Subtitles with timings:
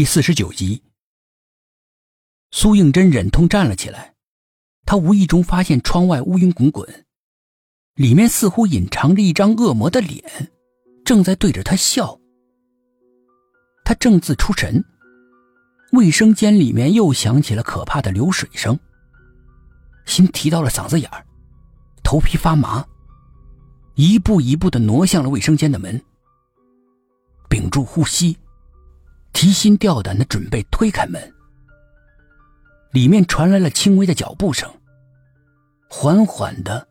[0.00, 0.82] 第四十九集，
[2.52, 4.14] 苏应真忍痛站了起来。
[4.86, 7.04] 他无意中发现窗外乌云滚滚，
[7.96, 10.50] 里面似乎隐藏着一张恶魔的脸，
[11.04, 12.18] 正在对着他笑。
[13.84, 14.82] 他正自出神，
[15.92, 18.80] 卫生间里面又响起了可怕的流水声，
[20.06, 21.26] 心提到了嗓子眼儿，
[22.02, 22.82] 头皮发麻，
[23.96, 26.02] 一步一步的挪向了卫生间的门，
[27.50, 28.34] 屏住呼吸。
[29.32, 31.32] 提心吊胆的准备推开门，
[32.92, 34.70] 里面传来了轻微的脚步声，
[35.88, 36.88] 缓缓的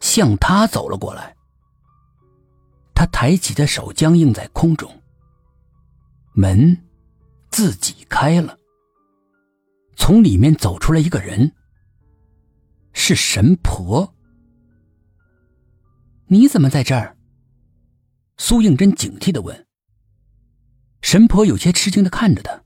[0.00, 1.36] 向他走了过来。
[2.94, 5.02] 他抬起的手僵硬在空中，
[6.32, 6.84] 门
[7.50, 8.58] 自己开了，
[9.96, 11.52] 从里面走出来一个人，
[12.92, 14.14] 是神婆。
[16.26, 17.16] 你怎么在这儿？
[18.38, 19.66] 苏应真警惕的问。
[21.02, 22.62] 神婆有些吃惊的看着他，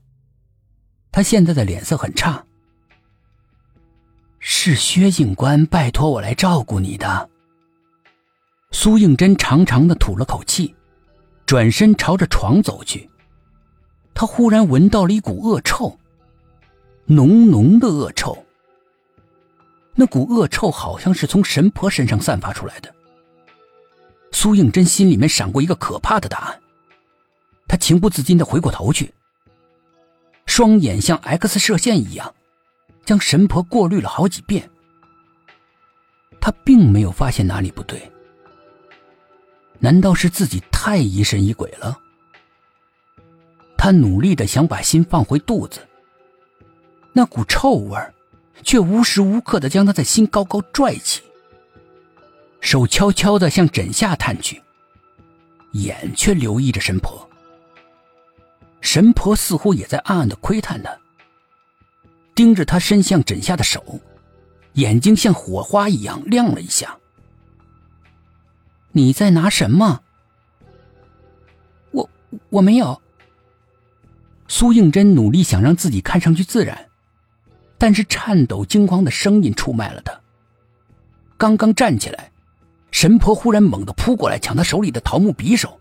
[1.11, 2.45] 他现在的脸色很差。
[4.39, 7.29] 是薛警官拜托我来照顾你的。
[8.71, 10.73] 苏应真长长的吐了口气，
[11.45, 13.09] 转身朝着床走去。
[14.13, 15.99] 他忽然闻到了一股恶臭，
[17.05, 18.45] 浓浓的恶臭。
[19.95, 22.93] 那股恶臭好像是从神婆身上散发出来的。
[24.31, 26.61] 苏应真心里面闪过一个可怕的答案。
[27.77, 29.13] 情不自禁的回过头去，
[30.45, 32.33] 双眼像 X 射线一样，
[33.05, 34.69] 将神婆过滤了好几遍。
[36.41, 38.11] 他并没有发现哪里不对，
[39.79, 41.99] 难道是自己太疑神疑鬼了？
[43.77, 45.79] 他努力的想把心放回肚子，
[47.13, 47.99] 那股臭味
[48.63, 51.21] 却无时无刻的将他的心高高拽起。
[52.59, 54.61] 手悄悄的向枕下探去，
[55.73, 57.26] 眼却留意着神婆。
[58.81, 60.97] 神婆似乎也在暗暗的窥探他，
[62.33, 63.99] 盯着他伸向枕下的手，
[64.73, 66.97] 眼睛像火花一样亮了一下。
[68.91, 70.01] 你在拿什么？
[71.91, 72.09] 我
[72.49, 73.01] 我没有。
[74.47, 76.87] 苏应真努力想让自己看上去自然，
[77.77, 80.17] 但是颤抖惊慌的声音出卖了他。
[81.37, 82.31] 刚刚站起来，
[82.89, 85.79] 神婆忽然猛地扑过来，抢他手里的桃木匕首。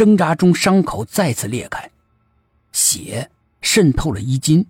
[0.00, 1.90] 挣扎中，伤口再次裂开，
[2.72, 3.30] 血
[3.60, 4.66] 渗透了衣襟。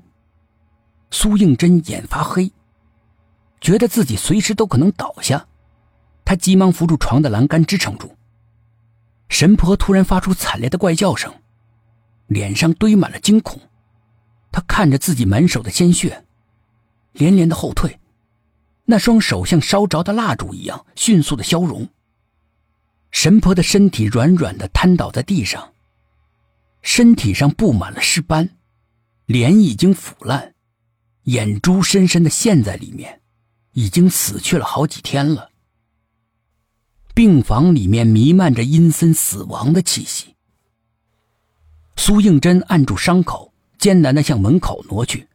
[1.12, 2.50] 苏应真眼发黑，
[3.60, 5.46] 觉得自己随时都可能倒下，
[6.24, 8.12] 他急忙扶住床的栏杆支撑住。
[9.28, 11.32] 神婆突然发出惨烈的怪叫声，
[12.26, 13.60] 脸上堆满了惊恐，
[14.50, 16.24] 他看着自己满手的鲜血，
[17.12, 18.00] 连连的后退，
[18.84, 21.88] 那双手像烧着的蜡烛一样迅速的消融。
[23.10, 25.74] 神婆的身体软软的瘫倒在地上，
[26.82, 28.56] 身体上布满了尸斑，
[29.26, 30.54] 脸已经腐烂，
[31.24, 33.20] 眼珠深深的陷在里面，
[33.72, 35.50] 已经死去了好几天了。
[37.14, 40.36] 病房里面弥漫着阴森死亡的气息。
[41.96, 45.28] 苏应真按住伤口，艰难的向门口挪去，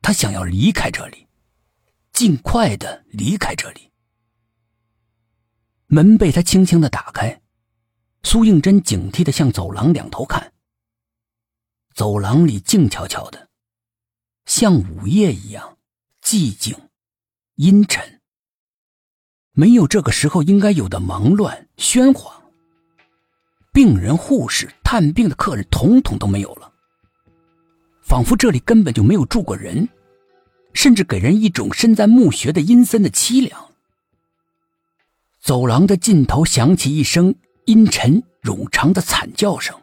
[0.00, 1.26] 他想要离开这里，
[2.12, 3.87] 尽快的离开这里。
[5.90, 7.40] 门被他轻轻的打开，
[8.22, 10.52] 苏应真警惕的向走廊两头看。
[11.94, 13.48] 走廊里静悄悄的，
[14.44, 15.78] 像午夜一样
[16.22, 16.76] 寂静、
[17.54, 18.20] 阴沉，
[19.52, 22.42] 没有这个时候应该有的忙乱喧哗。
[23.72, 26.70] 病人、护士、探病的客人，统统都没有了，
[28.02, 29.88] 仿佛这里根本就没有住过人，
[30.74, 33.67] 甚至给人一种身在墓穴的阴森的凄凉。
[35.48, 39.74] 走廊的尽头响起一声阴沉冗长的惨叫声，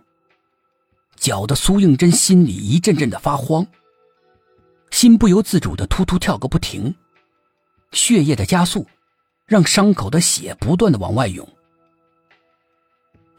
[1.15, 3.65] 搅得苏应真心里一阵阵的发慌，
[4.91, 6.93] 心不由自主的突突跳个不停，
[7.93, 8.85] 血液的加速
[9.47, 11.49] 让伤口的血不断的往外涌。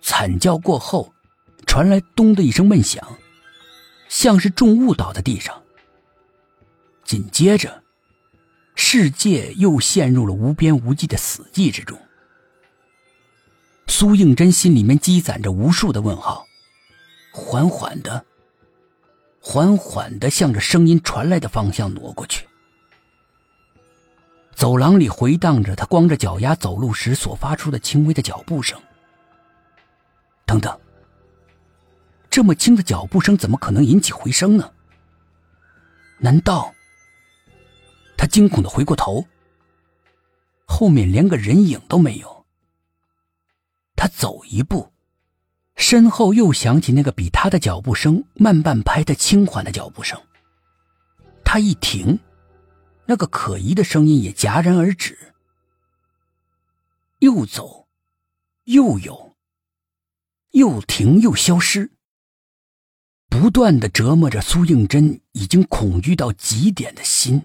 [0.03, 1.15] 惨叫过后，
[1.65, 3.01] 传来咚的一声闷响，
[4.09, 5.63] 像是重物倒在地上。
[7.05, 7.85] 紧接着，
[8.75, 11.97] 世界又陷入了无边无际的死寂之中。
[13.99, 16.47] 苏应真心里面积攒着无数的问号，
[17.33, 18.27] 缓缓的、
[19.41, 22.47] 缓缓的向着声音传来的方向挪过去。
[24.55, 28.79] 走廊里回荡着他光着脚丫走路时所发出的轻微的脚步声。
[30.45, 30.79] 等等，
[32.29, 34.71] 这么轻的脚步声怎么可能引起回声呢？
[36.19, 36.75] 难道？
[38.15, 39.25] 他惊恐的回过头，
[40.67, 42.36] 后面连个人影都没有。
[44.07, 44.93] 走一步，
[45.75, 50.21] 身后又响起那个比他的脚步声慢半拍的轻缓的脚步声。
[51.45, 52.19] 他一停，
[53.07, 55.17] 那个可疑的声音也戛然而止。
[57.21, 57.87] 又走，
[58.65, 59.35] 又有，
[60.51, 61.91] 又停又消失，
[63.29, 67.43] 不断的折磨着苏应真已经恐惧到极点的心。